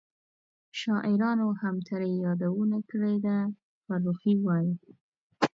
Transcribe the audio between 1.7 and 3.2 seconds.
ترې یادونه کړې